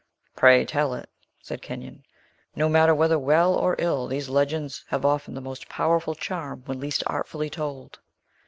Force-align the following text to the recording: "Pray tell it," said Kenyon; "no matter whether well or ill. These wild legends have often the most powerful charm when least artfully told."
"Pray 0.35 0.65
tell 0.65 0.95
it," 0.95 1.09
said 1.43 1.61
Kenyon; 1.61 2.03
"no 2.55 2.67
matter 2.67 2.95
whether 2.95 3.19
well 3.19 3.53
or 3.53 3.75
ill. 3.77 4.07
These 4.07 4.29
wild 4.29 4.35
legends 4.35 4.83
have 4.87 5.05
often 5.05 5.35
the 5.35 5.41
most 5.41 5.69
powerful 5.69 6.15
charm 6.15 6.63
when 6.65 6.79
least 6.79 7.03
artfully 7.05 7.51
told." 7.51 7.99